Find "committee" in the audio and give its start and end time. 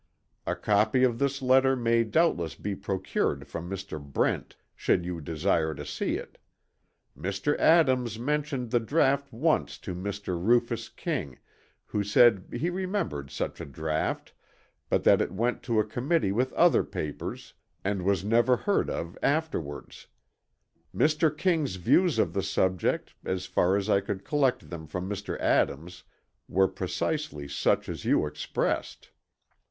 15.85-16.31